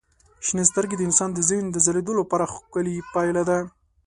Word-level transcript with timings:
شنې 0.45 0.63
سترګې 0.71 0.95
د 0.97 1.01
انسان 1.09 1.29
د 1.33 1.39
ذهن 1.49 1.65
د 1.71 1.77
ځلېدو 1.85 2.13
لپاره 2.21 2.51
ښکلي 2.53 2.95
پایله 3.13 3.43
ده. 3.49 3.59